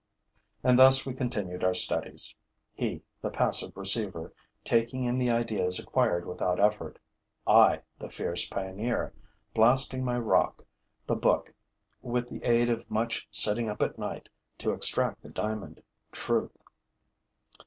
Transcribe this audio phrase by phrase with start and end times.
[0.63, 2.33] And thus we continued our studies:
[2.73, 6.97] he, the passive receiver, taking in the ideas acquired without effort;
[7.45, 9.13] I, the fierce pioneer,
[9.53, 10.63] blasting my rock,
[11.05, 11.53] the book,
[12.01, 14.27] with the aid of much sitting up at night,
[14.57, 16.57] to extract the diamond, truth.